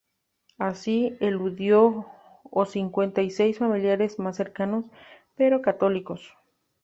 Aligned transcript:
Así, 0.57 1.15
eludió 1.19 2.07
a 2.59 2.65
cincuenta 2.65 3.21
y 3.21 3.29
seis 3.29 3.59
familiares 3.59 4.17
más 4.17 4.35
cercanos, 4.35 4.85
pero 5.35 5.61
católicos. 5.61 6.33